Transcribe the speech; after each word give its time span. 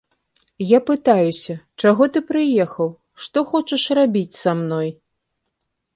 Я 0.67 0.79
пытаюся, 0.89 1.53
чаго 1.83 2.09
ты 2.15 2.19
прыехаў, 2.31 2.89
што 3.27 3.37
хочаш 3.53 3.83
рабіць 4.01 4.39
са 4.43 4.51
мной? 4.63 4.89